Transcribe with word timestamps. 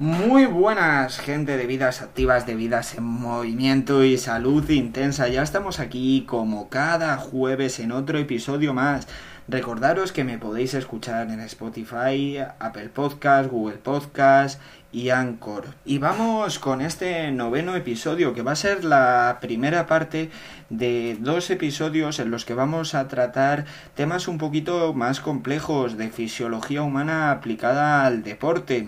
Muy 0.00 0.46
buenas, 0.46 1.18
gente 1.18 1.56
de 1.56 1.66
vidas 1.66 2.02
activas, 2.02 2.46
de 2.46 2.54
vidas 2.54 2.94
en 2.94 3.02
movimiento 3.02 4.04
y 4.04 4.16
salud 4.16 4.70
intensa. 4.70 5.26
Ya 5.26 5.42
estamos 5.42 5.80
aquí 5.80 6.22
como 6.24 6.68
cada 6.68 7.16
jueves 7.16 7.80
en 7.80 7.90
otro 7.90 8.16
episodio 8.16 8.72
más. 8.72 9.08
Recordaros 9.48 10.12
que 10.12 10.22
me 10.22 10.38
podéis 10.38 10.74
escuchar 10.74 11.28
en 11.30 11.40
Spotify, 11.40 12.38
Apple 12.60 12.90
Podcast, 12.90 13.50
Google 13.50 13.78
Podcast 13.78 14.60
y 14.92 15.10
Anchor. 15.10 15.64
Y 15.84 15.98
vamos 15.98 16.60
con 16.60 16.80
este 16.80 17.32
noveno 17.32 17.74
episodio 17.74 18.34
que 18.34 18.42
va 18.42 18.52
a 18.52 18.56
ser 18.56 18.84
la 18.84 19.38
primera 19.40 19.88
parte 19.88 20.30
de 20.70 21.16
dos 21.18 21.50
episodios 21.50 22.20
en 22.20 22.30
los 22.30 22.44
que 22.44 22.54
vamos 22.54 22.94
a 22.94 23.08
tratar 23.08 23.64
temas 23.96 24.28
un 24.28 24.38
poquito 24.38 24.94
más 24.94 25.18
complejos 25.18 25.98
de 25.98 26.08
fisiología 26.10 26.82
humana 26.82 27.32
aplicada 27.32 28.06
al 28.06 28.22
deporte. 28.22 28.86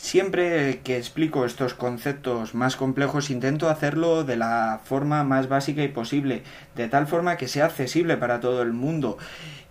Siempre 0.00 0.80
que 0.84 0.96
explico 0.96 1.44
estos 1.44 1.74
conceptos 1.74 2.54
más 2.54 2.76
complejos 2.76 3.30
intento 3.30 3.68
hacerlo 3.68 4.22
de 4.22 4.36
la 4.36 4.80
forma 4.84 5.24
más 5.24 5.48
básica 5.48 5.82
y 5.82 5.88
posible, 5.88 6.44
de 6.76 6.86
tal 6.86 7.08
forma 7.08 7.36
que 7.36 7.48
sea 7.48 7.64
accesible 7.64 8.16
para 8.16 8.38
todo 8.38 8.62
el 8.62 8.72
mundo. 8.72 9.18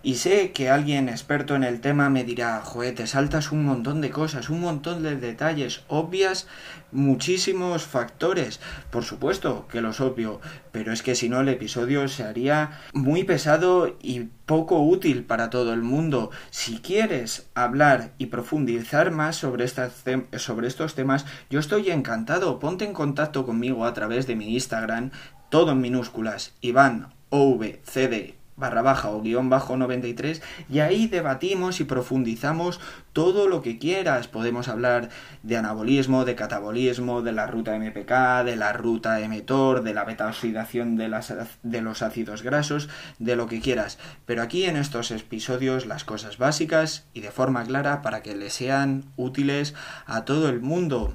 Y 0.02 0.16
sé 0.16 0.52
que 0.52 0.68
alguien 0.68 1.08
experto 1.08 1.56
en 1.56 1.64
el 1.64 1.80
tema 1.80 2.10
me 2.10 2.24
dirá, 2.24 2.60
joder, 2.60 2.94
te 2.94 3.06
saltas 3.06 3.52
un 3.52 3.64
montón 3.64 4.02
de 4.02 4.10
cosas, 4.10 4.50
un 4.50 4.60
montón 4.60 5.02
de 5.02 5.16
detalles, 5.16 5.80
obvias 5.88 6.46
muchísimos 6.92 7.84
factores. 7.84 8.60
Por 8.90 9.04
supuesto 9.04 9.66
que 9.68 9.80
los 9.80 10.00
obvio, 10.00 10.40
pero 10.72 10.92
es 10.92 11.02
que 11.02 11.14
si 11.14 11.28
no 11.28 11.40
el 11.40 11.48
episodio 11.48 12.08
se 12.08 12.24
haría 12.24 12.80
muy 12.92 13.24
pesado 13.24 13.96
y 14.00 14.28
poco 14.46 14.80
útil 14.80 15.24
para 15.24 15.50
todo 15.50 15.72
el 15.72 15.82
mundo. 15.82 16.30
Si 16.50 16.78
quieres 16.78 17.48
hablar 17.54 18.12
y 18.18 18.26
profundizar 18.26 19.10
más 19.10 19.36
sobre, 19.36 19.64
estas 19.64 20.04
sobre 20.36 20.68
estos 20.68 20.94
temas, 20.94 21.26
yo 21.50 21.60
estoy 21.60 21.90
encantado. 21.90 22.58
Ponte 22.58 22.84
en 22.84 22.92
contacto 22.92 23.44
conmigo 23.44 23.84
a 23.84 23.94
través 23.94 24.26
de 24.26 24.36
mi 24.36 24.54
Instagram, 24.54 25.10
todo 25.50 25.72
en 25.72 25.80
minúsculas, 25.80 26.54
Iván 26.60 27.12
OVCD 27.30 28.37
barra 28.58 28.82
baja 28.82 29.10
o 29.10 29.22
guion 29.22 29.48
bajo 29.48 29.76
93 29.76 30.42
y 30.68 30.80
ahí 30.80 31.06
debatimos 31.06 31.80
y 31.80 31.84
profundizamos 31.84 32.80
todo 33.12 33.48
lo 33.48 33.62
que 33.62 33.78
quieras. 33.78 34.28
Podemos 34.28 34.68
hablar 34.68 35.08
de 35.42 35.56
anabolismo, 35.56 36.24
de 36.24 36.34
catabolismo, 36.34 37.22
de 37.22 37.32
la 37.32 37.46
ruta 37.46 37.78
MPK, 37.78 38.44
de 38.44 38.56
la 38.56 38.72
ruta 38.72 39.18
mTOR, 39.26 39.82
de 39.82 39.94
la 39.94 40.04
beta 40.04 40.26
oxidación 40.26 40.96
de, 40.96 41.08
las, 41.08 41.32
de 41.62 41.80
los 41.80 42.02
ácidos 42.02 42.42
grasos, 42.42 42.88
de 43.18 43.36
lo 43.36 43.46
que 43.46 43.60
quieras. 43.60 43.98
Pero 44.26 44.42
aquí 44.42 44.64
en 44.64 44.76
estos 44.76 45.10
episodios 45.10 45.86
las 45.86 46.04
cosas 46.04 46.38
básicas 46.38 47.06
y 47.14 47.20
de 47.20 47.30
forma 47.30 47.64
clara 47.64 48.02
para 48.02 48.22
que 48.22 48.36
le 48.36 48.50
sean 48.50 49.04
útiles 49.16 49.74
a 50.06 50.24
todo 50.24 50.48
el 50.48 50.60
mundo. 50.60 51.14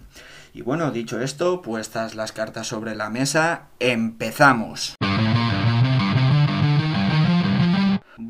Y 0.54 0.62
bueno, 0.62 0.92
dicho 0.92 1.20
esto, 1.20 1.62
puestas 1.62 2.14
las 2.14 2.32
cartas 2.32 2.68
sobre 2.68 2.96
la 2.96 3.10
mesa, 3.10 3.70
empezamos. 3.80 4.96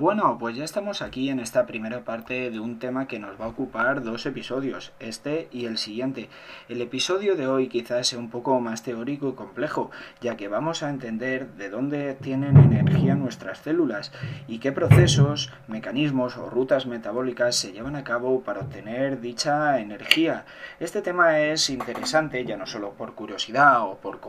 Bueno, 0.03 0.35
pues 0.37 0.57
ya 0.57 0.65
estamos 0.65 1.01
aquí 1.01 1.29
en 1.29 1.39
esta 1.39 1.65
primera 1.65 2.03
parte 2.03 2.51
de 2.51 2.59
un 2.59 2.77
tema 2.77 3.07
que 3.07 3.19
nos 3.19 3.39
va 3.39 3.45
a 3.45 3.47
ocupar 3.47 4.03
dos 4.03 4.25
episodios, 4.25 4.91
este 4.99 5.47
y 5.49 5.63
el 5.63 5.77
siguiente. 5.77 6.27
El 6.67 6.81
episodio 6.81 7.37
de 7.37 7.47
hoy 7.47 7.69
quizás 7.69 8.07
sea 8.07 8.19
un 8.19 8.29
poco 8.29 8.59
más 8.59 8.83
teórico 8.83 9.29
y 9.29 9.31
complejo, 9.31 9.91
ya 10.19 10.35
que 10.35 10.49
vamos 10.49 10.83
a 10.83 10.89
entender 10.89 11.53
de 11.53 11.69
dónde 11.69 12.15
tienen 12.15 12.57
energía 12.57 13.15
nuestras 13.15 13.59
células 13.59 14.11
y 14.45 14.59
qué 14.59 14.73
procesos, 14.73 15.53
mecanismos 15.69 16.35
o 16.35 16.49
rutas 16.49 16.85
metabólicas 16.85 17.55
se 17.55 17.71
llevan 17.71 17.95
a 17.95 18.03
cabo 18.03 18.41
para 18.41 18.59
obtener 18.59 19.21
dicha 19.21 19.79
energía. 19.79 20.43
Este 20.81 21.01
tema 21.01 21.39
es 21.39 21.69
interesante 21.69 22.43
ya 22.43 22.57
no 22.57 22.65
solo 22.65 22.91
por 22.91 23.13
curiosidad 23.13 23.83
o 23.83 23.95
por, 23.99 24.19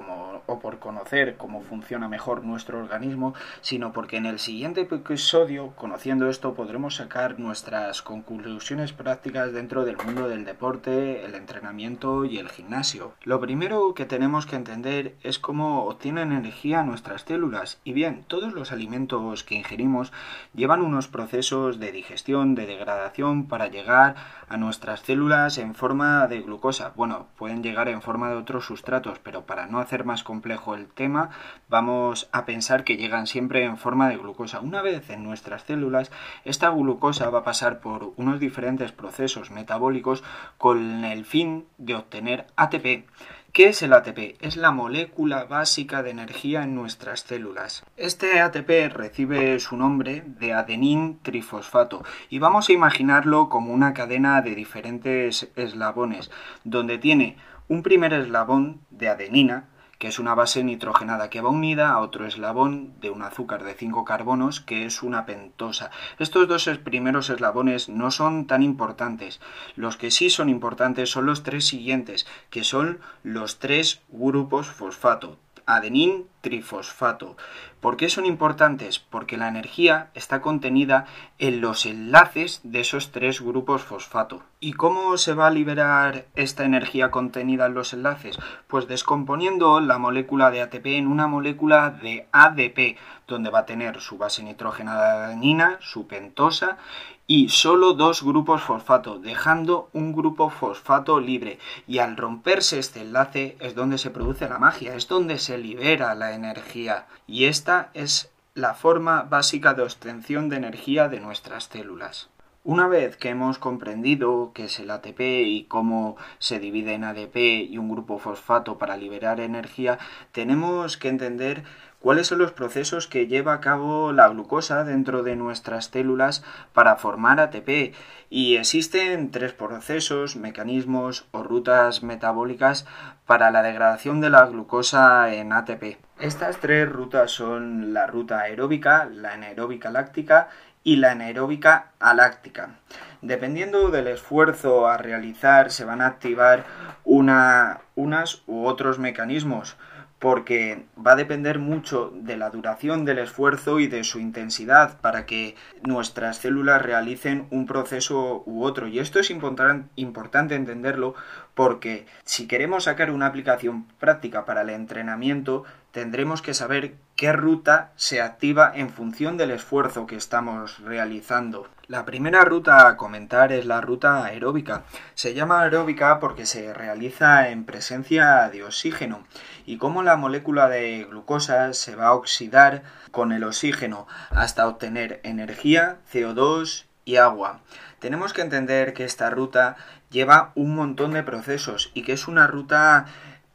o 0.46 0.58
por 0.60 0.78
conocer 0.78 1.36
cómo 1.36 1.62
funciona 1.62 2.06
mejor 2.06 2.44
nuestro 2.44 2.78
organismo, 2.78 3.34
sino 3.60 3.92
porque 3.92 4.18
en 4.18 4.26
el 4.26 4.38
siguiente 4.38 4.82
episodio 4.82 5.63
conociendo 5.76 6.28
esto, 6.28 6.54
podremos 6.54 6.96
sacar 6.96 7.38
nuestras 7.38 8.02
conclusiones 8.02 8.92
prácticas 8.92 9.52
dentro 9.52 9.84
del 9.84 9.96
mundo 9.96 10.28
del 10.28 10.44
deporte, 10.44 11.24
el 11.24 11.34
entrenamiento 11.34 12.24
y 12.24 12.38
el 12.38 12.48
gimnasio. 12.50 13.14
Lo 13.22 13.40
primero 13.40 13.94
que 13.94 14.04
tenemos 14.04 14.46
que 14.46 14.56
entender 14.56 15.14
es 15.22 15.38
cómo 15.38 15.84
obtienen 15.84 16.32
energía 16.32 16.82
nuestras 16.82 17.22
células. 17.22 17.80
Y 17.84 17.92
bien, 17.92 18.24
todos 18.26 18.52
los 18.52 18.72
alimentos 18.72 19.44
que 19.44 19.54
ingerimos 19.54 20.12
llevan 20.54 20.82
unos 20.82 21.08
procesos 21.08 21.78
de 21.78 21.92
digestión, 21.92 22.54
de 22.54 22.66
degradación 22.66 23.46
para 23.46 23.68
llegar 23.68 24.16
a 24.48 24.56
nuestras 24.56 25.00
células 25.00 25.58
en 25.58 25.74
forma 25.74 26.26
de 26.26 26.40
glucosa. 26.40 26.92
Bueno, 26.96 27.26
pueden 27.36 27.62
llegar 27.62 27.88
en 27.88 28.02
forma 28.02 28.28
de 28.30 28.36
otros 28.36 28.66
sustratos, 28.66 29.18
pero 29.22 29.46
para 29.46 29.66
no 29.66 29.78
hacer 29.78 30.04
más 30.04 30.22
complejo 30.22 30.74
el 30.74 30.86
tema, 30.86 31.30
vamos 31.68 32.28
a 32.32 32.44
pensar 32.44 32.84
que 32.84 32.96
llegan 32.96 33.26
siempre 33.26 33.64
en 33.64 33.76
forma 33.76 34.08
de 34.08 34.16
glucosa. 34.16 34.60
Una 34.60 34.82
vez 34.82 35.10
en 35.10 35.22
nuestra 35.22 35.43
células, 35.44 36.10
esta 36.44 36.70
glucosa 36.70 37.30
va 37.30 37.40
a 37.40 37.44
pasar 37.44 37.80
por 37.80 38.12
unos 38.16 38.40
diferentes 38.40 38.92
procesos 38.92 39.50
metabólicos 39.50 40.24
con 40.58 41.04
el 41.04 41.24
fin 41.24 41.66
de 41.78 41.94
obtener 41.94 42.46
ATP. 42.56 43.04
¿Qué 43.54 43.68
es 43.68 43.84
el 43.84 43.92
ATP? 43.92 44.36
Es 44.40 44.56
la 44.56 44.72
molécula 44.72 45.44
básica 45.44 46.02
de 46.02 46.10
energía 46.10 46.64
en 46.64 46.74
nuestras 46.74 47.20
células. 47.20 47.84
Este 47.96 48.40
ATP 48.40 48.92
recibe 48.92 49.60
su 49.60 49.76
nombre 49.76 50.24
de 50.26 50.52
adenín 50.52 51.20
trifosfato 51.22 52.02
y 52.28 52.40
vamos 52.40 52.68
a 52.68 52.72
imaginarlo 52.72 53.48
como 53.48 53.72
una 53.72 53.94
cadena 53.94 54.42
de 54.42 54.56
diferentes 54.56 55.48
eslabones, 55.54 56.32
donde 56.64 56.98
tiene 56.98 57.36
un 57.68 57.84
primer 57.84 58.12
eslabón 58.12 58.80
de 58.90 59.08
adenina, 59.08 59.68
que 59.98 60.08
es 60.08 60.18
una 60.18 60.34
base 60.34 60.64
nitrogenada 60.64 61.30
que 61.30 61.40
va 61.40 61.50
unida 61.50 61.90
a 61.90 62.00
otro 62.00 62.26
eslabón 62.26 62.94
de 63.00 63.10
un 63.10 63.22
azúcar 63.22 63.64
de 63.64 63.74
5 63.74 64.04
carbonos 64.04 64.60
que 64.60 64.86
es 64.86 65.02
una 65.02 65.26
pentosa. 65.26 65.90
Estos 66.18 66.48
dos 66.48 66.68
primeros 66.82 67.30
eslabones 67.30 67.88
no 67.88 68.10
son 68.10 68.46
tan 68.46 68.62
importantes. 68.62 69.40
Los 69.76 69.96
que 69.96 70.10
sí 70.10 70.30
son 70.30 70.48
importantes 70.48 71.10
son 71.10 71.26
los 71.26 71.42
tres 71.42 71.66
siguientes, 71.66 72.26
que 72.50 72.64
son 72.64 73.00
los 73.22 73.58
tres 73.58 74.00
grupos 74.08 74.66
fosfato, 74.68 75.38
adenín 75.66 76.26
trifosfato. 76.40 77.36
¿Por 77.80 77.96
qué 77.96 78.08
son 78.08 78.24
importantes? 78.24 78.98
Porque 78.98 79.36
la 79.36 79.48
energía 79.48 80.10
está 80.14 80.40
contenida 80.40 81.06
en 81.38 81.60
los 81.60 81.84
enlaces 81.84 82.60
de 82.62 82.80
esos 82.80 83.12
tres 83.12 83.42
grupos 83.42 83.82
fosfato. 83.82 84.42
¿Y 84.60 84.72
cómo 84.72 85.18
se 85.18 85.34
va 85.34 85.48
a 85.48 85.50
liberar 85.50 86.26
esta 86.34 86.64
energía 86.64 87.10
contenida 87.10 87.66
en 87.66 87.74
los 87.74 87.92
enlaces? 87.92 88.38
Pues 88.68 88.88
descomponiendo 88.88 89.80
la 89.80 89.98
molécula 89.98 90.50
de 90.50 90.62
ATP 90.62 90.86
en 90.86 91.06
una 91.06 91.26
molécula 91.26 91.90
de 91.90 92.26
ADP, 92.32 92.96
donde 93.26 93.50
va 93.50 93.60
a 93.60 93.66
tener 93.66 94.00
su 94.00 94.16
base 94.16 94.42
nitrogenada 94.42 95.26
adenina, 95.26 95.76
su 95.80 96.06
pentosa 96.06 96.78
y 97.26 97.48
solo 97.48 97.94
dos 97.94 98.22
grupos 98.22 98.62
fosfato, 98.62 99.18
dejando 99.18 99.88
un 99.92 100.12
grupo 100.12 100.50
fosfato 100.50 101.20
libre. 101.20 101.58
Y 101.86 101.98
al 101.98 102.16
romperse 102.16 102.78
este 102.78 103.00
enlace 103.00 103.56
es 103.60 103.74
donde 103.74 103.98
se 103.98 104.10
produce 104.10 104.48
la 104.48 104.58
magia, 104.58 104.94
es 104.94 105.08
donde 105.08 105.38
se 105.38 105.56
libera 105.58 106.14
la 106.14 106.34
energía. 106.34 107.06
Y 107.26 107.44
esta 107.44 107.90
es 107.94 108.30
la 108.54 108.74
forma 108.74 109.22
básica 109.22 109.74
de 109.74 109.82
obtención 109.82 110.48
de 110.48 110.56
energía 110.56 111.08
de 111.08 111.20
nuestras 111.20 111.64
células. 111.64 112.28
Una 112.62 112.88
vez 112.88 113.18
que 113.18 113.28
hemos 113.28 113.58
comprendido 113.58 114.52
qué 114.54 114.64
es 114.64 114.78
el 114.78 114.90
ATP 114.90 115.20
y 115.20 115.64
cómo 115.64 116.16
se 116.38 116.58
divide 116.58 116.94
en 116.94 117.04
ADP 117.04 117.36
y 117.36 117.76
un 117.76 117.90
grupo 117.90 118.18
fosfato 118.18 118.78
para 118.78 118.96
liberar 118.96 119.40
energía, 119.40 119.98
tenemos 120.32 120.96
que 120.96 121.08
entender 121.08 121.64
cuáles 122.04 122.26
son 122.26 122.36
los 122.36 122.52
procesos 122.52 123.06
que 123.06 123.28
lleva 123.28 123.54
a 123.54 123.60
cabo 123.62 124.12
la 124.12 124.28
glucosa 124.28 124.84
dentro 124.84 125.22
de 125.22 125.36
nuestras 125.36 125.86
células 125.86 126.44
para 126.74 126.96
formar 126.96 127.40
ATP. 127.40 127.94
Y 128.28 128.56
existen 128.56 129.30
tres 129.30 129.54
procesos, 129.54 130.36
mecanismos 130.36 131.26
o 131.30 131.42
rutas 131.42 132.02
metabólicas 132.02 132.84
para 133.24 133.50
la 133.50 133.62
degradación 133.62 134.20
de 134.20 134.28
la 134.28 134.44
glucosa 134.44 135.32
en 135.32 135.54
ATP. 135.54 135.96
Estas 136.20 136.58
tres 136.58 136.86
rutas 136.92 137.30
son 137.30 137.94
la 137.94 138.06
ruta 138.06 138.40
aeróbica, 138.40 139.06
la 139.06 139.32
anaeróbica 139.32 139.90
láctica 139.90 140.50
y 140.82 140.96
la 140.96 141.12
anaeróbica 141.12 141.92
aláctica. 142.00 142.80
Dependiendo 143.22 143.88
del 143.88 144.08
esfuerzo 144.08 144.88
a 144.88 144.98
realizar, 144.98 145.70
se 145.70 145.86
van 145.86 146.02
a 146.02 146.06
activar 146.06 146.64
una, 147.02 147.80
unas 147.94 148.42
u 148.46 148.66
otros 148.66 148.98
mecanismos 148.98 149.78
porque 150.24 150.86
va 150.96 151.12
a 151.12 151.16
depender 151.16 151.58
mucho 151.58 152.10
de 152.14 152.38
la 152.38 152.48
duración 152.48 153.04
del 153.04 153.18
esfuerzo 153.18 153.78
y 153.78 153.88
de 153.88 154.04
su 154.04 154.20
intensidad 154.20 154.98
para 155.02 155.26
que 155.26 155.54
nuestras 155.82 156.38
células 156.38 156.80
realicen 156.80 157.46
un 157.50 157.66
proceso 157.66 158.42
u 158.46 158.64
otro. 158.64 158.88
Y 158.88 159.00
esto 159.00 159.20
es 159.20 159.28
importante 159.30 160.54
entenderlo 160.54 161.14
porque 161.54 162.06
si 162.24 162.46
queremos 162.46 162.84
sacar 162.84 163.10
una 163.10 163.26
aplicación 163.26 163.84
práctica 163.98 164.46
para 164.46 164.62
el 164.62 164.70
entrenamiento, 164.70 165.64
tendremos 165.92 166.40
que 166.40 166.54
saber 166.54 166.94
qué 167.16 167.32
ruta 167.32 167.92
se 167.96 168.20
activa 168.20 168.72
en 168.74 168.90
función 168.90 169.36
del 169.36 169.52
esfuerzo 169.52 170.06
que 170.06 170.16
estamos 170.16 170.78
realizando. 170.80 171.68
La 171.86 172.04
primera 172.04 172.44
ruta 172.44 172.88
a 172.88 172.96
comentar 172.96 173.52
es 173.52 173.66
la 173.66 173.80
ruta 173.80 174.24
aeróbica. 174.24 174.84
Se 175.14 175.34
llama 175.34 175.60
aeróbica 175.60 176.18
porque 176.18 176.46
se 176.46 176.72
realiza 176.72 177.50
en 177.50 177.64
presencia 177.64 178.48
de 178.48 178.64
oxígeno 178.64 179.24
y 179.66 179.76
cómo 179.76 180.02
la 180.02 180.16
molécula 180.16 180.68
de 180.68 181.06
glucosa 181.08 181.72
se 181.74 181.94
va 181.94 182.06
a 182.06 182.14
oxidar 182.14 182.82
con 183.10 183.32
el 183.32 183.44
oxígeno 183.44 184.08
hasta 184.30 184.66
obtener 184.66 185.20
energía, 185.24 185.98
CO2 186.12 186.86
y 187.04 187.16
agua. 187.16 187.60
Tenemos 187.98 188.32
que 188.32 188.42
entender 188.42 188.92
que 188.92 189.04
esta 189.04 189.30
ruta 189.30 189.76
lleva 190.10 190.52
un 190.54 190.74
montón 190.74 191.12
de 191.12 191.22
procesos 191.22 191.90
y 191.94 192.02
que 192.02 192.12
es 192.12 192.28
una 192.28 192.46
ruta 192.46 193.06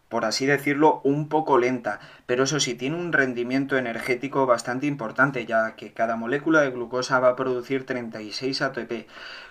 por 0.09 0.25
así 0.25 0.45
decirlo, 0.45 1.01
un 1.03 1.29
poco 1.29 1.57
lenta, 1.57 1.99
pero 2.25 2.43
eso 2.43 2.59
sí, 2.59 2.73
tiene 2.73 2.97
un 2.97 3.13
rendimiento 3.13 3.77
energético 3.77 4.45
bastante 4.45 4.87
importante, 4.87 5.45
ya 5.45 5.75
que 5.75 5.93
cada 5.93 6.15
molécula 6.15 6.61
de 6.61 6.71
glucosa 6.71 7.19
va 7.19 7.29
a 7.29 7.35
producir 7.35 7.85
36 7.85 8.61
ATP. 8.61 9.07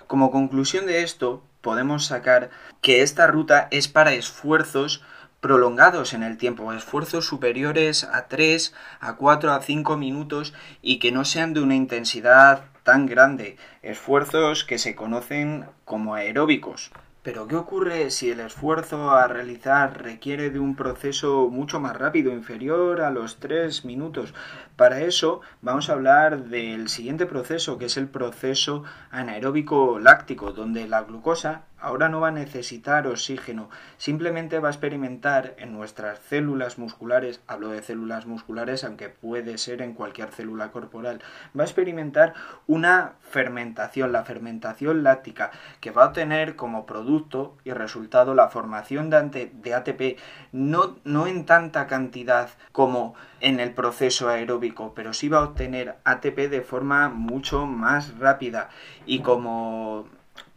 Como 0.08 0.30
conclusión 0.30 0.86
de 0.86 1.02
esto, 1.02 1.42
podemos 1.60 2.06
sacar 2.06 2.50
que 2.80 3.02
esta 3.02 3.26
ruta 3.28 3.68
es 3.70 3.88
para 3.88 4.12
esfuerzos 4.12 5.02
prolongados 5.40 6.14
en 6.14 6.24
el 6.24 6.36
tiempo, 6.36 6.72
esfuerzos 6.72 7.26
superiores 7.26 8.02
a 8.04 8.26
3, 8.26 8.74
a 9.00 9.14
4, 9.14 9.52
a 9.52 9.62
5 9.62 9.96
minutos 9.96 10.52
y 10.82 10.98
que 10.98 11.12
no 11.12 11.24
sean 11.24 11.54
de 11.54 11.60
una 11.60 11.76
intensidad 11.76 12.64
tan 12.82 13.06
grande, 13.06 13.56
esfuerzos 13.82 14.64
que 14.64 14.78
se 14.78 14.96
conocen 14.96 15.66
como 15.84 16.14
aeróbicos. 16.14 16.90
Pero 17.28 17.46
¿qué 17.46 17.56
ocurre 17.56 18.10
si 18.10 18.30
el 18.30 18.40
esfuerzo 18.40 19.10
a 19.10 19.28
realizar 19.28 20.02
requiere 20.02 20.48
de 20.48 20.58
un 20.58 20.74
proceso 20.74 21.50
mucho 21.50 21.78
más 21.78 21.94
rápido, 21.94 22.32
inferior 22.32 23.02
a 23.02 23.10
los 23.10 23.38
3 23.38 23.84
minutos? 23.84 24.32
Para 24.76 25.02
eso 25.02 25.42
vamos 25.60 25.90
a 25.90 25.92
hablar 25.92 26.44
del 26.44 26.88
siguiente 26.88 27.26
proceso, 27.26 27.76
que 27.76 27.84
es 27.84 27.98
el 27.98 28.08
proceso 28.08 28.82
anaeróbico 29.10 29.98
láctico, 29.98 30.52
donde 30.52 30.88
la 30.88 31.02
glucosa 31.02 31.64
ahora 31.80 32.08
no 32.08 32.20
va 32.20 32.28
a 32.28 32.32
necesitar 32.32 33.06
oxígeno, 33.06 33.70
simplemente 33.96 34.58
va 34.58 34.68
a 34.68 34.72
experimentar 34.72 35.54
en 35.58 35.72
nuestras 35.72 36.18
células 36.20 36.78
musculares, 36.78 37.40
hablo 37.46 37.70
de 37.70 37.82
células 37.82 38.26
musculares 38.26 38.84
aunque 38.84 39.08
puede 39.08 39.58
ser 39.58 39.82
en 39.82 39.94
cualquier 39.94 40.30
célula 40.30 40.70
corporal, 40.70 41.20
va 41.56 41.62
a 41.62 41.66
experimentar 41.66 42.34
una 42.66 43.14
fermentación, 43.22 44.12
la 44.12 44.24
fermentación 44.24 45.02
láctica, 45.02 45.50
que 45.80 45.90
va 45.90 46.06
a 46.06 46.12
tener 46.12 46.56
como 46.56 46.86
producto 46.86 47.56
y 47.64 47.72
resultado 47.72 48.34
la 48.34 48.48
formación 48.48 49.10
de, 49.10 49.74
ATP, 49.74 50.18
no, 50.52 50.96
no 51.04 51.26
en 51.26 51.46
tanta 51.46 51.86
cantidad 51.86 52.50
como 52.72 53.14
en 53.40 53.60
el 53.60 53.72
proceso 53.72 54.28
aeróbico, 54.28 54.92
pero 54.94 55.12
sí 55.12 55.28
va 55.28 55.38
a 55.38 55.44
obtener 55.44 55.96
ATP 56.04 56.48
de 56.50 56.62
forma 56.62 57.08
mucho 57.08 57.66
más 57.66 58.18
rápida. 58.18 58.70
Y 59.06 59.20
como 59.20 60.06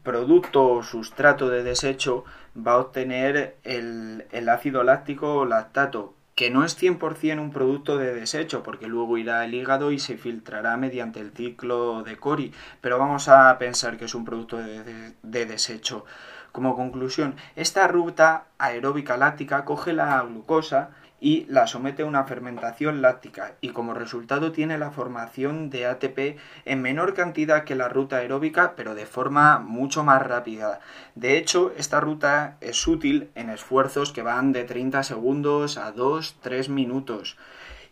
producto 0.03 0.65
o 0.65 0.83
sustrato 0.83 1.49
de 1.49 1.63
desecho 1.63 2.23
va 2.55 2.73
a 2.73 2.77
obtener 2.77 3.57
el, 3.63 4.49
ácido 4.49 4.83
láctico 4.83 5.35
o 5.35 5.45
lactato, 5.45 6.13
que 6.35 6.49
no 6.49 6.63
es 6.63 6.81
100% 6.81 7.39
un 7.39 7.51
producto 7.51 7.97
de 7.97 8.13
desecho, 8.13 8.63
porque 8.63 8.87
luego 8.87 9.17
irá 9.17 9.41
al 9.41 9.53
hígado 9.53 9.91
y 9.91 9.99
se 9.99 10.17
filtrará 10.17 10.75
mediante 10.77 11.19
el 11.19 11.31
ciclo 11.31 12.03
de 12.03 12.17
Cori, 12.17 12.53
pero 12.81 12.97
vamos 12.97 13.27
a 13.27 13.57
pensar 13.57 13.97
que 13.97 14.05
es 14.05 14.15
un 14.15 14.25
producto 14.25 14.57
de 14.57 15.45
desecho. 15.45 16.05
Como 16.51 16.75
conclusión, 16.75 17.35
esta 17.55 17.87
ruta 17.87 18.45
aeróbica 18.57 19.15
láctica 19.15 19.63
coge 19.63 19.93
la 19.93 20.21
glucosa, 20.23 20.89
y 21.21 21.45
la 21.47 21.67
somete 21.67 22.01
a 22.01 22.07
una 22.07 22.23
fermentación 22.23 23.03
láctica 23.03 23.53
y 23.61 23.69
como 23.69 23.93
resultado 23.93 24.51
tiene 24.51 24.79
la 24.79 24.89
formación 24.89 25.69
de 25.69 25.85
ATP 25.85 26.39
en 26.65 26.81
menor 26.81 27.13
cantidad 27.13 27.63
que 27.63 27.75
la 27.75 27.87
ruta 27.87 28.17
aeróbica 28.17 28.73
pero 28.75 28.95
de 28.95 29.05
forma 29.05 29.59
mucho 29.59 30.03
más 30.03 30.21
rápida. 30.21 30.79
De 31.13 31.37
hecho, 31.37 31.71
esta 31.77 31.99
ruta 31.99 32.57
es 32.59 32.85
útil 32.87 33.29
en 33.35 33.51
esfuerzos 33.51 34.11
que 34.11 34.23
van 34.23 34.51
de 34.51 34.63
30 34.63 35.03
segundos 35.03 35.77
a 35.77 35.93
2-3 35.93 36.69
minutos 36.69 37.37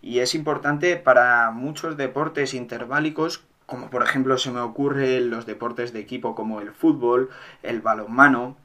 y 0.02 0.20
es 0.20 0.34
importante 0.34 0.98
para 0.98 1.52
muchos 1.52 1.98
deportes 1.98 2.56
interválicos 2.56 3.46
como 3.68 3.92
por 3.92 4.02
ejemplo 4.02 4.40
se 4.40 4.50
me 4.50 4.62
ocurre 4.62 5.22
los 5.22 5.46
deportes 5.46 5.94
de 5.94 6.00
equipo 6.00 6.34
como 6.34 6.60
el 6.60 6.72
fútbol, 6.72 7.30
el 7.62 7.82
balonmano, 7.82 8.58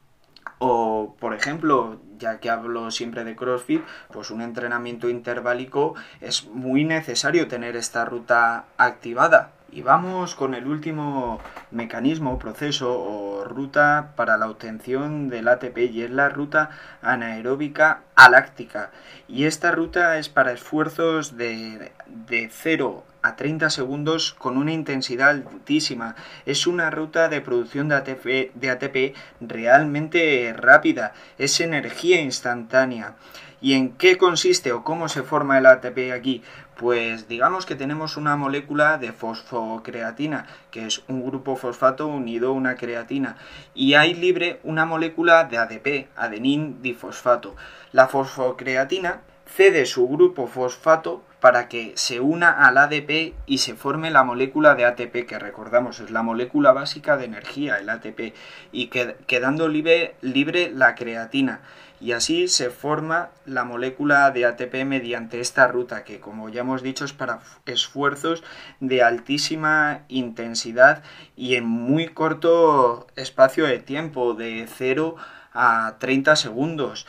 o, 0.66 1.14
por 1.20 1.34
ejemplo, 1.34 2.00
ya 2.18 2.40
que 2.40 2.48
hablo 2.48 2.90
siempre 2.90 3.24
de 3.24 3.36
CrossFit, 3.36 3.82
pues 4.10 4.30
un 4.30 4.40
entrenamiento 4.40 5.08
interválico 5.10 5.94
es 6.20 6.46
muy 6.46 6.84
necesario 6.84 7.48
tener 7.48 7.76
esta 7.76 8.04
ruta 8.04 8.64
activada. 8.78 9.52
Y 9.70 9.82
vamos 9.82 10.34
con 10.34 10.54
el 10.54 10.66
último 10.66 11.40
mecanismo, 11.70 12.38
proceso 12.38 12.96
o 12.96 13.44
ruta 13.44 14.12
para 14.16 14.36
la 14.36 14.48
obtención 14.48 15.28
del 15.28 15.48
ATP 15.48 15.78
y 15.92 16.02
es 16.02 16.10
la 16.10 16.28
ruta 16.28 16.70
anaeróbica 17.02 18.02
aláctica. 18.14 18.90
Y 19.28 19.44
esta 19.44 19.72
ruta 19.72 20.16
es 20.18 20.28
para 20.28 20.52
esfuerzos 20.52 21.36
de, 21.36 21.92
de 22.06 22.48
0 22.52 23.04
a 23.24 23.36
30 23.36 23.70
segundos 23.70 24.34
con 24.34 24.58
una 24.58 24.72
intensidad 24.72 25.30
altísima. 25.30 26.14
Es 26.44 26.66
una 26.66 26.90
ruta 26.90 27.30
de 27.30 27.40
producción 27.40 27.88
de 27.88 28.70
ATP, 28.70 29.16
realmente 29.40 30.54
rápida. 30.54 31.14
Es 31.38 31.58
energía 31.60 32.20
instantánea. 32.20 33.14
¿Y 33.62 33.72
en 33.72 33.92
qué 33.92 34.18
consiste 34.18 34.72
o 34.72 34.84
cómo 34.84 35.08
se 35.08 35.22
forma 35.22 35.56
el 35.56 35.64
ATP 35.64 36.12
aquí? 36.12 36.42
Pues 36.76 37.26
digamos 37.26 37.64
que 37.64 37.76
tenemos 37.76 38.18
una 38.18 38.36
molécula 38.36 38.98
de 38.98 39.12
fosfocreatina, 39.12 40.44
que 40.70 40.84
es 40.84 41.02
un 41.08 41.24
grupo 41.24 41.56
fosfato 41.56 42.06
unido 42.06 42.50
a 42.50 42.52
una 42.52 42.74
creatina, 42.74 43.38
y 43.74 43.94
hay 43.94 44.12
libre 44.12 44.60
una 44.64 44.84
molécula 44.84 45.44
de 45.44 45.56
ADP, 45.56 46.08
adenín 46.14 46.82
difosfato. 46.82 47.56
La 47.92 48.06
fosfocreatina 48.06 49.22
cede 49.46 49.86
su 49.86 50.08
grupo 50.08 50.46
fosfato 50.46 51.22
para 51.44 51.68
que 51.68 51.92
se 51.96 52.20
una 52.20 52.52
al 52.66 52.78
ADP 52.78 53.34
y 53.44 53.58
se 53.58 53.74
forme 53.74 54.10
la 54.10 54.24
molécula 54.24 54.74
de 54.76 54.86
ATP, 54.86 55.26
que 55.26 55.38
recordamos 55.38 56.00
es 56.00 56.10
la 56.10 56.22
molécula 56.22 56.72
básica 56.72 57.18
de 57.18 57.26
energía, 57.26 57.76
el 57.76 57.90
ATP, 57.90 58.32
y 58.72 58.86
quedando 58.86 59.68
libre, 59.68 60.14
libre 60.22 60.70
la 60.74 60.94
creatina. 60.94 61.60
Y 62.00 62.12
así 62.12 62.48
se 62.48 62.70
forma 62.70 63.28
la 63.44 63.64
molécula 63.64 64.30
de 64.30 64.46
ATP 64.46 64.86
mediante 64.86 65.40
esta 65.40 65.68
ruta, 65.68 66.02
que 66.02 66.18
como 66.18 66.48
ya 66.48 66.62
hemos 66.62 66.82
dicho 66.82 67.04
es 67.04 67.12
para 67.12 67.40
esfuerzos 67.66 68.42
de 68.80 69.02
altísima 69.02 70.00
intensidad 70.08 71.02
y 71.36 71.56
en 71.56 71.66
muy 71.66 72.08
corto 72.08 73.06
espacio 73.16 73.66
de 73.66 73.80
tiempo, 73.80 74.32
de 74.32 74.66
0 74.66 75.16
a 75.52 75.96
30 75.98 76.36
segundos. 76.36 77.06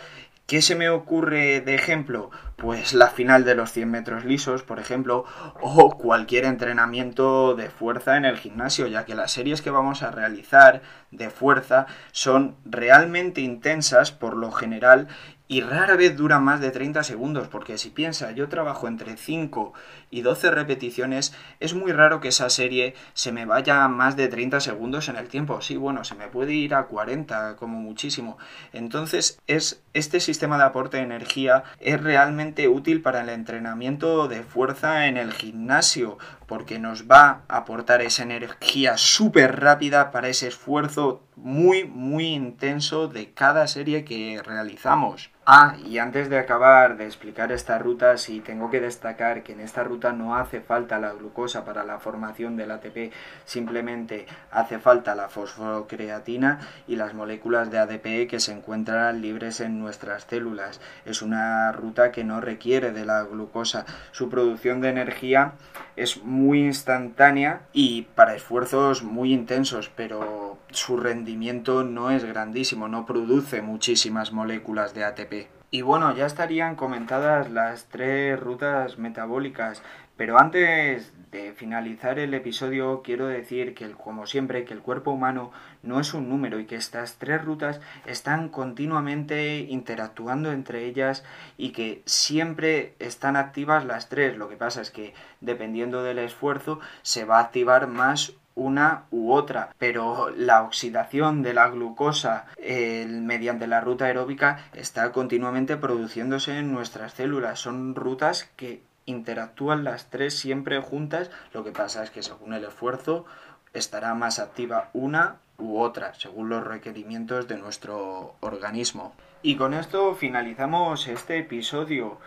¿Qué 0.47 0.61
se 0.61 0.75
me 0.75 0.89
ocurre 0.89 1.61
de 1.61 1.73
ejemplo? 1.73 2.29
Pues 2.55 2.93
la 2.93 3.07
final 3.07 3.45
de 3.45 3.55
los 3.55 3.71
100 3.71 3.89
metros 3.89 4.25
lisos, 4.25 4.61
por 4.61 4.79
ejemplo, 4.79 5.25
o 5.59 5.97
cualquier 5.97 6.45
entrenamiento 6.45 7.55
de 7.55 7.71
fuerza 7.71 8.15
en 8.15 8.25
el 8.25 8.37
gimnasio, 8.37 8.85
ya 8.85 9.05
que 9.05 9.15
las 9.15 9.31
series 9.31 9.63
que 9.63 9.71
vamos 9.71 10.03
a 10.03 10.11
realizar 10.11 10.83
de 11.09 11.31
fuerza 11.31 11.87
son 12.11 12.57
realmente 12.63 13.41
intensas 13.41 14.11
por 14.11 14.37
lo 14.37 14.51
general 14.51 15.07
y 15.47 15.61
rara 15.61 15.95
vez 15.95 16.17
duran 16.17 16.43
más 16.43 16.59
de 16.59 16.71
30 16.71 17.03
segundos, 17.03 17.47
porque 17.47 17.77
si 17.77 17.89
piensa, 17.89 18.31
yo 18.31 18.49
trabajo 18.49 18.87
entre 18.87 19.15
5 19.15 19.73
y 20.09 20.21
12 20.21 20.51
repeticiones, 20.51 21.33
es 21.59 21.75
muy 21.75 21.91
raro 21.91 22.19
que 22.19 22.29
esa 22.29 22.49
serie 22.49 22.95
se 23.13 23.31
me 23.31 23.45
vaya 23.45 23.87
más 23.87 24.15
de 24.15 24.27
30 24.27 24.59
segundos 24.59 25.07
en 25.07 25.17
el 25.17 25.27
tiempo. 25.27 25.61
Sí, 25.61 25.77
bueno, 25.77 26.03
se 26.03 26.15
me 26.15 26.27
puede 26.27 26.53
ir 26.53 26.73
a 26.73 26.87
40 26.87 27.57
como 27.57 27.79
muchísimo. 27.79 28.37
Entonces, 28.73 29.39
es 29.45 29.83
este 29.93 30.19
sistema 30.19 30.57
de 30.57 30.63
aporte 30.63 30.97
de 30.97 31.03
energía 31.03 31.63
es 31.79 32.01
realmente 32.01 32.67
útil 32.67 33.01
para 33.01 33.21
el 33.21 33.29
entrenamiento 33.29 34.27
de 34.27 34.43
fuerza 34.43 35.07
en 35.07 35.17
el 35.17 35.31
gimnasio, 35.31 36.17
porque 36.47 36.79
nos 36.79 37.09
va 37.09 37.43
a 37.47 37.57
aportar 37.57 38.01
esa 38.01 38.23
energía 38.23 38.97
súper 38.97 39.61
rápida 39.61 40.11
para 40.11 40.27
ese 40.27 40.47
esfuerzo 40.47 41.23
muy, 41.35 41.85
muy 41.85 42.25
intenso 42.27 43.07
de 43.07 43.31
cada 43.33 43.67
serie 43.67 44.05
que 44.05 44.41
realizamos. 44.43 45.34
Ah, 45.47 45.75
y 45.85 45.99
antes 45.99 46.27
de 46.27 46.39
acabar 46.39 46.97
de 46.97 47.05
explicar 47.05 47.51
esta 47.51 47.77
ruta, 47.77 48.17
sí 48.17 48.39
tengo 48.39 48.71
que 48.71 48.81
destacar 48.81 49.43
que 49.43 49.51
en 49.51 49.59
esta 49.59 49.83
ruta 49.83 50.11
no 50.11 50.35
hace 50.35 50.59
falta 50.59 50.97
la 50.97 51.13
glucosa 51.13 51.63
para 51.63 51.83
la 51.83 51.99
formación 51.99 52.57
del 52.57 52.71
ATP, 52.71 53.13
simplemente 53.45 54.25
hace 54.49 54.79
falta 54.79 55.13
la 55.13 55.29
fosfocreatina 55.29 56.61
y 56.87 56.95
las 56.95 57.13
moléculas 57.13 57.69
de 57.69 57.77
ADP 57.77 58.27
que 58.27 58.39
se 58.39 58.53
encuentran 58.53 59.21
libres 59.21 59.59
en 59.59 59.77
nuestras 59.79 60.23
células. 60.23 60.81
Es 61.05 61.21
una 61.21 61.71
ruta 61.73 62.11
que 62.11 62.23
no 62.23 62.41
requiere 62.41 62.91
de 62.91 63.05
la 63.05 63.21
glucosa. 63.21 63.85
Su 64.13 64.29
producción 64.29 64.81
de 64.81 64.89
energía 64.89 65.53
es 65.95 66.23
muy 66.23 66.65
instantánea 66.65 67.61
y 67.71 68.03
para 68.15 68.35
esfuerzos 68.35 69.03
muy 69.03 69.31
intensos, 69.31 69.91
pero 69.95 70.57
su 70.71 70.97
rendimiento 70.97 71.83
no 71.83 72.09
es 72.09 72.25
grandísimo, 72.25 72.87
no 72.87 73.05
produce 73.05 73.61
muchísimas 73.61 74.31
moléculas 74.31 74.93
de 74.93 75.03
ATP. 75.05 75.34
Y 75.75 75.81
bueno, 75.81 76.15
ya 76.15 76.25
estarían 76.25 76.77
comentadas 76.77 77.51
las 77.51 77.89
tres 77.89 78.39
rutas 78.39 78.97
metabólicas, 78.97 79.83
pero 80.15 80.39
antes 80.39 81.11
de 81.31 81.51
finalizar 81.51 82.17
el 82.17 82.33
episodio 82.33 83.01
quiero 83.03 83.27
decir 83.27 83.75
que 83.75 83.91
como 83.91 84.25
siempre 84.25 84.63
que 84.63 84.73
el 84.73 84.79
cuerpo 84.79 85.11
humano 85.11 85.51
no 85.83 85.99
es 85.99 86.13
un 86.13 86.29
número 86.29 86.61
y 86.61 86.65
que 86.65 86.77
estas 86.77 87.17
tres 87.17 87.43
rutas 87.43 87.81
están 88.05 88.47
continuamente 88.47 89.67
interactuando 89.67 90.53
entre 90.53 90.85
ellas 90.85 91.25
y 91.57 91.73
que 91.73 92.03
siempre 92.05 92.95
están 92.99 93.35
activas 93.35 93.83
las 93.83 94.07
tres. 94.07 94.37
Lo 94.37 94.47
que 94.47 94.55
pasa 94.55 94.81
es 94.81 94.91
que 94.91 95.13
dependiendo 95.41 96.03
del 96.03 96.19
esfuerzo 96.19 96.79
se 97.01 97.25
va 97.25 97.39
a 97.39 97.41
activar 97.41 97.87
más 97.87 98.31
una 98.55 99.03
u 99.11 99.33
otra, 99.33 99.75
pero 99.77 100.29
la 100.29 100.63
oxidación 100.63 101.43
de 101.43 101.53
la 101.53 101.67
glucosa 101.69 102.45
mediante 102.57 103.67
la 103.67 103.81
ruta 103.81 104.05
aeróbica 104.05 104.65
está 104.73 105.11
continuamente 105.11 105.77
produciéndose 105.77 106.57
en 106.57 106.71
nuestras 106.71 107.13
células. 107.13 107.59
Son 107.59 107.95
rutas 107.95 108.49
que 108.55 108.81
interactúan 109.05 109.83
las 109.83 110.09
tres 110.09 110.37
siempre 110.37 110.79
juntas, 110.79 111.29
lo 111.53 111.63
que 111.63 111.71
pasa 111.71 112.03
es 112.03 112.09
que 112.09 112.23
según 112.23 112.53
el 112.53 112.63
esfuerzo 112.63 113.25
estará 113.73 114.15
más 114.15 114.39
activa 114.39 114.89
una 114.93 115.35
u 115.57 115.79
otra, 115.79 116.13
según 116.15 116.49
los 116.49 116.63
requerimientos 116.63 117.47
de 117.47 117.57
nuestro 117.57 118.35
organismo. 118.39 119.13
Y 119.41 119.57
con 119.57 119.73
esto 119.73 120.15
finalizamos 120.15 121.07
este 121.07 121.37
episodio. 121.37 122.19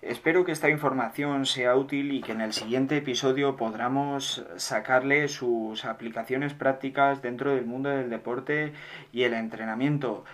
Espero 0.00 0.44
que 0.44 0.52
esta 0.52 0.70
información 0.70 1.44
sea 1.44 1.74
útil 1.74 2.12
y 2.12 2.20
que 2.20 2.30
en 2.30 2.40
el 2.40 2.52
siguiente 2.52 2.96
episodio 2.96 3.56
podamos 3.56 4.44
sacarle 4.56 5.26
sus 5.26 5.84
aplicaciones 5.84 6.54
prácticas 6.54 7.20
dentro 7.20 7.52
del 7.52 7.66
mundo 7.66 7.88
del 7.88 8.08
deporte 8.08 8.72
y 9.12 9.24
el 9.24 9.34
entrenamiento. 9.34 10.24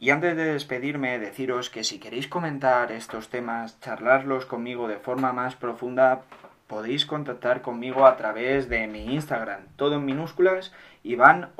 Y 0.00 0.10
antes 0.10 0.34
de 0.34 0.54
despedirme, 0.54 1.18
deciros 1.18 1.68
que 1.68 1.84
si 1.84 1.98
queréis 1.98 2.26
comentar 2.26 2.90
estos 2.90 3.28
temas, 3.28 3.78
charlarlos 3.80 4.46
conmigo 4.46 4.88
de 4.88 4.96
forma 4.96 5.34
más 5.34 5.56
profunda, 5.56 6.22
podéis 6.66 7.04
contactar 7.04 7.60
conmigo 7.60 8.06
a 8.06 8.16
través 8.16 8.70
de 8.70 8.86
mi 8.86 9.12
Instagram, 9.12 9.60
todo 9.76 9.96
en 9.96 10.06
minúsculas, 10.06 10.72
Iván 11.02 11.50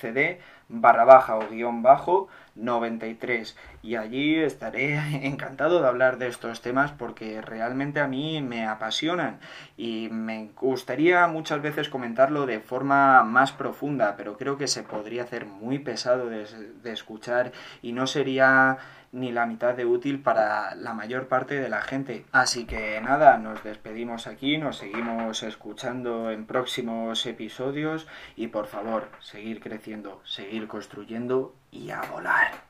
CD 0.00 0.40
barra 0.70 1.04
baja 1.04 1.36
o 1.36 1.48
guion 1.48 1.82
bajo 1.82 2.28
93 2.54 3.56
y 3.82 3.96
allí 3.96 4.36
estaré 4.36 4.94
encantado 5.26 5.82
de 5.82 5.88
hablar 5.88 6.18
de 6.18 6.28
estos 6.28 6.60
temas 6.60 6.92
porque 6.92 7.40
realmente 7.40 8.00
a 8.00 8.06
mí 8.06 8.40
me 8.40 8.66
apasionan 8.66 9.40
y 9.76 10.08
me 10.10 10.50
gustaría 10.56 11.26
muchas 11.26 11.60
veces 11.60 11.88
comentarlo 11.88 12.46
de 12.46 12.60
forma 12.60 13.24
más 13.24 13.52
profunda 13.52 14.14
pero 14.16 14.36
creo 14.36 14.56
que 14.56 14.68
se 14.68 14.82
podría 14.82 15.24
hacer 15.24 15.46
muy 15.46 15.78
pesado 15.80 16.28
de, 16.28 16.46
de 16.82 16.92
escuchar 16.92 17.52
y 17.82 17.92
no 17.92 18.06
sería 18.06 18.78
ni 19.12 19.32
la 19.32 19.46
mitad 19.46 19.74
de 19.74 19.84
útil 19.84 20.22
para 20.22 20.74
la 20.76 20.94
mayor 20.94 21.26
parte 21.26 21.60
de 21.60 21.68
la 21.68 21.82
gente. 21.82 22.24
Así 22.32 22.64
que 22.64 23.00
nada, 23.00 23.38
nos 23.38 23.64
despedimos 23.64 24.26
aquí, 24.26 24.56
nos 24.56 24.78
seguimos 24.78 25.42
escuchando 25.42 26.30
en 26.30 26.46
próximos 26.46 27.26
episodios 27.26 28.06
y 28.36 28.48
por 28.48 28.66
seguir 29.20 29.60
creciendo, 29.60 30.22
seguir 30.24 30.66
construyendo 30.66 31.54
y 31.70 31.90
a 31.90 32.00
volar. 32.02 32.64